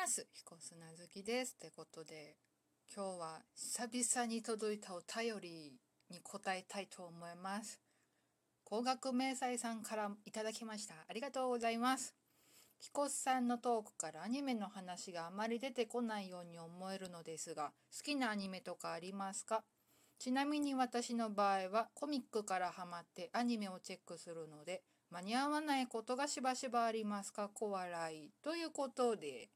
[0.00, 0.26] ます。
[0.32, 1.56] 彦砂好きです。
[1.56, 2.34] ってことで、
[2.96, 5.74] 今日は久々に届いたお便り
[6.08, 7.78] に答えたいと思います。
[8.64, 10.94] 高額明細さんからいただきました。
[11.06, 12.14] ありがとうございます。
[12.78, 19.64] 彦さんのトークからアニメの話があまり出てこないように思えるのですが、好きなアニメとかありますか？
[20.18, 27.50] ちなみに私の場合はコミックからハマってアニメをチェックするので間に合わないことがしばしばありますか？
[27.52, 29.50] 小笑いということで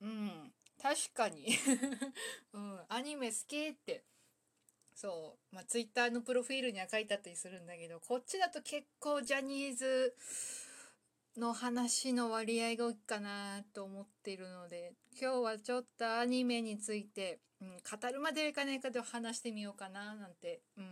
[0.00, 0.52] うん。
[0.80, 1.48] 確かに、
[2.52, 4.04] うん、アニメ好きって。
[4.94, 5.54] そう。
[5.54, 10.14] まあツイッターのプロフィールには書いてあったりするんだけどこっちだと結構ジャニーズ
[11.36, 20.86] の話の割合が大きいかなと思ってるので今日はちょっとアニメについて、うん、語るまではいかないかで話してみようかななんて、うん、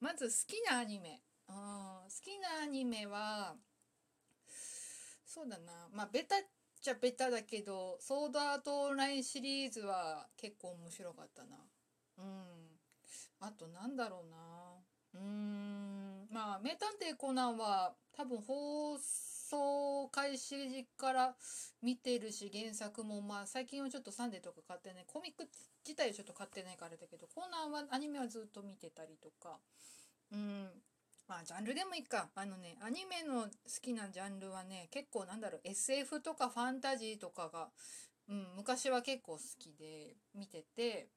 [0.00, 1.20] まず好きなアニメ。
[1.46, 3.54] あ好きなアニメは
[5.26, 5.88] そうだな。
[5.92, 6.38] まあベタっ
[6.84, 11.56] ちゃベタだけどソードアートオンラインシリーズは結構面白かったな。
[12.18, 12.24] うん。
[13.40, 14.36] あとなんだろうな。
[15.14, 16.28] うーん。
[16.30, 21.34] まあ名探偵コナンは多分放送開始時から
[21.80, 25.04] 見てるし原作もまあ最近はちょっとサンデーとか買ってない。
[25.06, 25.48] コミック
[25.86, 29.56] 自体はちょっと買ってないからだけどコナンはアニメはずっと見てたりとか。
[30.30, 30.68] うん。
[31.28, 32.28] まあジャンルでもいいか。
[32.34, 33.48] あのねアニメの好
[33.80, 37.68] きなジャンルはね結構なんだろう SF とかファンタジーとかが、
[38.28, 41.08] うん、昔は結構好きで見てて、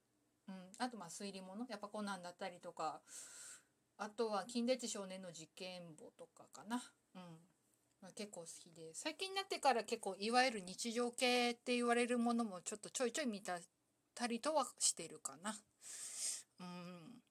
[0.48, 3.02] うん、あとまあ推理物やっぱコナンだったりとか。
[4.00, 6.84] あとは金田一少年の事件簿とかかな、
[7.16, 7.22] うん。
[8.02, 8.94] まあ、結構好きで。
[8.94, 13.58] 最近になってから結構いわゆる日常系って言われるものもちょっとちょいちょい見た
[14.14, 15.56] たりとはしてるかな。
[16.60, 17.22] うん。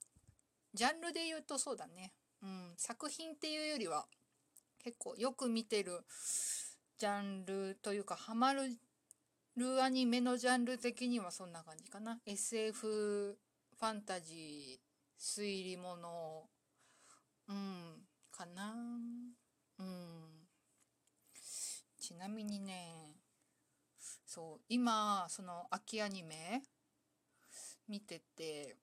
[0.74, 2.12] ジャンルで言うとそうだね。
[2.46, 4.06] うん、作品っていうよりは
[4.84, 6.04] 結構よく見てる
[6.96, 12.20] ジャンルというかハマるアニメのジャンル的にはそんな感じかな。
[12.24, 16.48] SF ファンタジー推理物。
[17.48, 18.06] うん。
[18.30, 18.74] かな。
[19.80, 20.46] うん。
[22.00, 23.16] ちなみにね
[24.24, 26.62] そう今その秋アニメ
[27.88, 28.76] 見てて。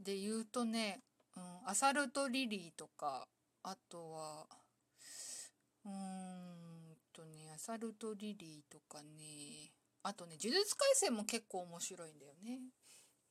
[0.00, 1.02] で言うとね
[1.38, 3.28] うん、アサルトリリーとか
[3.62, 4.46] あとは
[5.84, 9.70] うーんとねアサルトリリーとかね
[10.02, 12.58] あとね呪術廻戦も結構面白いんだよね。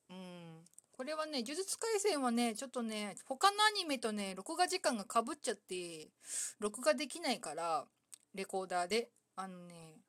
[0.09, 0.65] うん。
[0.91, 6.09] これはね呪術廻戦はねちょっとね他のアニメとね録画時間がかぶっちゃって
[6.59, 7.85] 録画できないから
[8.33, 9.99] レコーダーであのね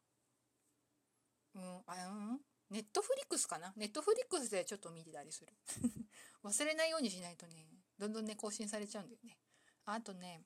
[1.55, 2.41] うんあうん？
[2.71, 3.73] ネットフリックスかな？
[3.77, 5.53] ネットフリックスでちょっと見てたりする。
[6.45, 7.67] 忘れないようにしないとね。
[7.99, 9.37] どんどんね更新されちゃうんだよね。
[9.85, 10.43] あとね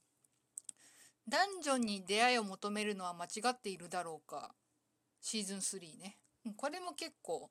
[1.29, 4.55] 男女に出会いを求めるのは間違っているだろうか。
[5.21, 6.19] シーズン3ね。
[6.57, 7.51] これも結構好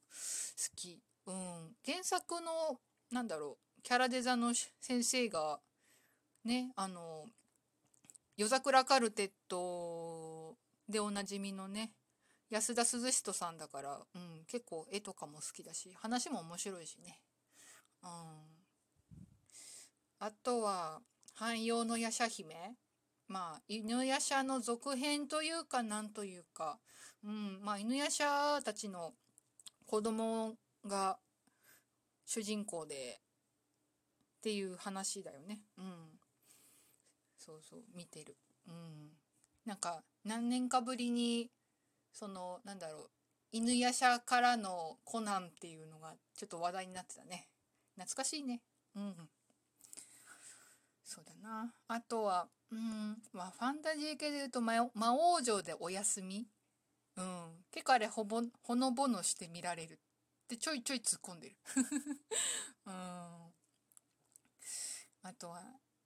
[0.75, 0.99] き。
[1.25, 1.75] うん。
[1.85, 2.79] 原作の
[3.11, 5.59] なんだろうキャラデザの先生が
[6.45, 7.25] ねあの
[8.37, 10.55] 夜桜カルテット
[10.87, 11.93] でおなじみのね
[12.49, 17.19] 安田涼人さんだから、うん、結構絵とかも好きだし話も面白いしね、
[18.03, 18.09] うん、
[20.23, 21.01] あとは
[21.33, 22.75] 汎用の夜叉姫。
[23.27, 26.77] まあ犬夜叉の続編というかなんというか、
[27.23, 29.13] うん、まあ犬夜叉たちの
[29.87, 30.53] 子供
[30.85, 31.17] が
[32.27, 33.19] 主人公で
[34.37, 35.61] っていう話だよね。
[35.79, 35.85] うん。
[37.35, 38.37] そうそう見てる。
[38.67, 39.09] うん。
[39.65, 41.49] なんか何年かぶりに
[42.13, 43.09] そのなんだろう
[43.51, 47.47] 犬夜叉からのコナンっていうのがちょっと話題になってたね。
[47.95, 48.61] 懐かしいね。
[48.95, 49.15] うん
[51.11, 56.47] そうだなあとはうんまあファンタジー系で言うと魔魔王城でお休み
[57.17, 59.97] うん結構あれほぼほのぼのして見られるっ
[60.47, 61.55] てちょいちょい突っ込んでる
[62.87, 62.93] うん
[65.23, 65.61] あとは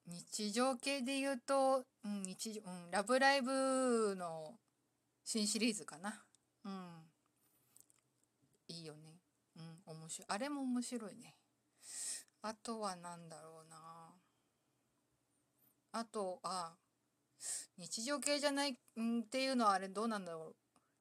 [0.07, 4.53] 日常系で言うと、うん、日常、うん、ラブライブの
[5.23, 6.21] 新シリーズかな。
[6.63, 7.09] うん。
[8.67, 9.21] いいよね。
[9.57, 10.25] うん、面白い。
[10.29, 11.35] あれも面白いね。
[12.43, 13.94] あとは何だろうな。
[15.95, 16.75] あと、あ、
[17.77, 20.55] 日常系じゃない、んっていうのはあれどうなんだろう。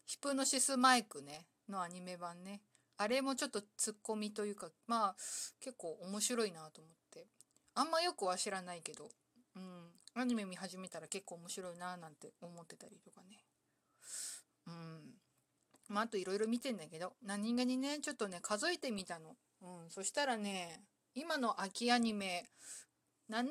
[0.06, 1.46] ヒプノシスマイクね。
[1.68, 2.60] のアニメ版ね。
[2.96, 5.16] あれもちょっとツッコミというか、まあ、
[5.58, 7.26] 結構面白いなと思って。
[7.74, 9.08] あんまよくは知らないけど、
[9.56, 9.90] うん。
[10.14, 13.38] アニメ見始めたら結構面白いななんて思ってたりとかね。
[14.68, 15.14] うん。
[15.88, 19.34] まあ、あといろいろ見てんだけど、何気にね、ちょっとね、数えてみたの。
[19.62, 19.90] うん。
[19.90, 22.48] そしたらね、今の秋アニメ
[23.30, 23.48] 7、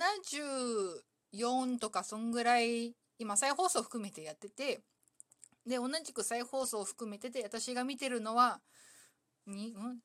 [1.33, 4.81] 4とかそんぐらい、今再放送含めてやってて、
[5.65, 8.59] で同じく再放送含めてて私が見てるのは
[9.47, 9.99] に、うん、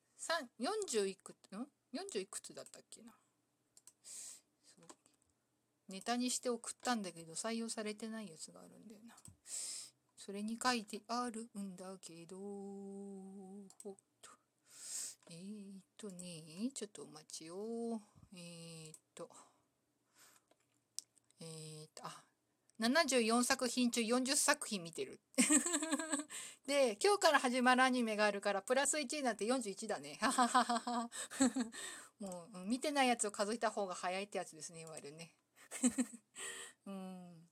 [0.59, 3.11] 40いくつ、ん ?40 いくつだったっけな？
[5.89, 9.15] ネタにして送ったんだけど採用されてないやつがあるんだよな。
[10.15, 12.37] それに書いてあるんだけど、
[15.31, 17.99] えー、っとね、ちょっとお待ちを。
[18.35, 19.27] えー、っと、
[21.41, 22.23] えー、っと、あ、
[22.79, 25.19] 74作品中40作品見てる。
[26.65, 30.19] で、今日から始まるアニメがあるから、プラス1になって41だね。
[32.19, 35.35] もう、見てないやつを数えた方が早いってやつですね、いわゆるね。
[36.85, 37.49] うん。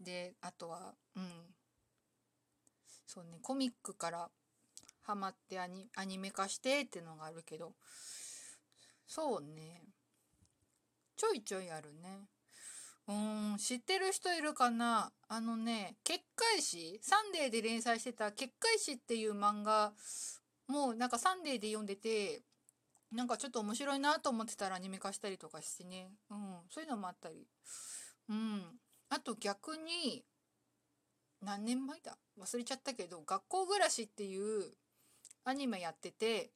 [0.00, 1.54] で、あとは、うん。
[3.06, 4.30] そうね、コミックから
[5.02, 7.74] ハマってアニアニメ化してってのがあるけど、
[9.06, 9.84] そうね。
[11.16, 12.28] ちょいちょいあるね。
[13.08, 15.12] うん、知ってる人いるかな？
[15.28, 19.92] あのね、結界師サンデーで連載してた結界師っていう漫画、
[20.68, 22.42] もうなんかサンデーで読んでて、
[23.10, 26.12] なんかちょっと面白いなと思ってたらアニメ化したりとかしてね。
[26.30, 27.46] うん、そういうのもあったり。
[28.28, 28.62] うん。
[29.10, 30.24] あと逆に、
[31.42, 32.16] 何年前だ？
[32.40, 34.72] 忘れちゃったけど、学校暮らしっていう
[35.44, 36.52] アニメやってて、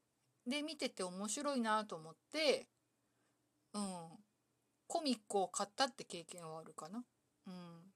[0.47, 2.69] で、見てて面白いなと思って、
[3.75, 3.83] うん。
[4.87, 7.05] コミックを買ったって経験はあるかな？
[7.47, 7.93] うん。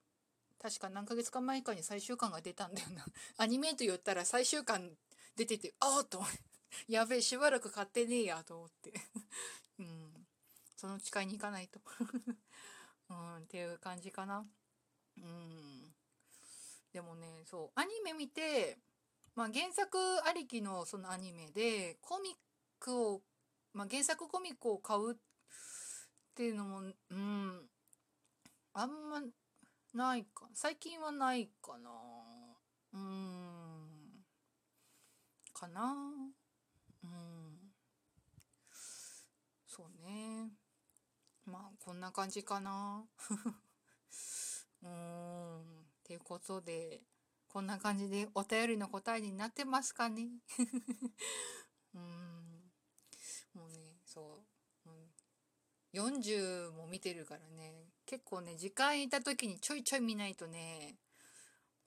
[0.61, 3.05] 確か何ヶ月か前かに最終巻が出たんだよな。
[3.39, 4.97] アニメと言ったら最終巻
[5.37, 6.23] 出てて、ああと
[6.87, 8.93] やべえ、しばらく買ってねえやと思って
[9.79, 10.27] うん。
[10.77, 11.81] そのうち買いに行かないと
[13.11, 14.47] うん、っていう感じかな。
[15.17, 15.95] うん。
[16.93, 18.79] でもね、そう、アニメ見て、
[19.35, 22.35] まあ原作ありきのそのアニメで、コミッ
[22.79, 23.23] クを、
[23.73, 25.17] まあ原作コミックを買うっ
[26.31, 27.69] っていうのも、うん、
[28.73, 29.23] あんま
[29.93, 30.49] ないか。
[30.55, 31.91] 最近はないかな。
[32.93, 34.25] うん。
[35.53, 35.93] かな。
[37.03, 37.11] うん。
[39.67, 40.51] そうね。
[41.45, 43.05] まあ、こんな感じかな。
[44.83, 45.61] うん。
[45.61, 47.03] っていうことで、
[47.49, 50.29] こんな感じでお便りの答えになってますかね
[51.95, 52.73] うん。
[53.55, 54.50] もうね、そう。
[55.95, 60.97] 40も見てるからね、結構ね、時間いた時にちょいちょい見ないとね、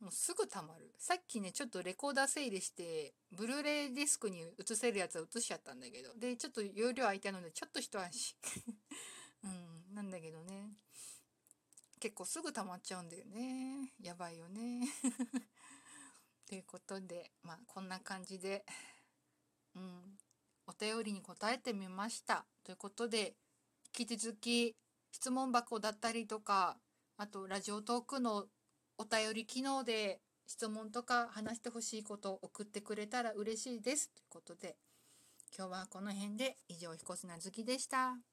[0.03, 0.91] もうすぐ溜まる。
[0.99, 8.35] さっきね、ちょっとレコーダー整理して、ブルーレイディスクに映せるやつは映しちゃったんだけど、で、ちょっと容量空いたので、ちょっと一安心。
[9.45, 10.73] うん、なんだけどね。
[12.01, 13.93] 結構すぐ溜まっちゃうんだよね。
[14.01, 14.81] やばいよね。
[16.45, 18.65] ということで、まあ、こんな感じで、
[19.73, 20.17] うん、
[20.67, 22.45] お便りに答えてみました。
[22.65, 23.37] ということで、
[23.97, 24.75] 引き続き
[25.11, 26.77] 質問箱だったりとか、
[27.17, 28.45] あとラジオトークの
[28.97, 34.09] お便り機能で質問とか話してほしいことを送ってくれたら嬉しいです。
[34.09, 34.75] ということで、
[35.55, 38.32] 今日はこの辺で以上、彦綱好きでした。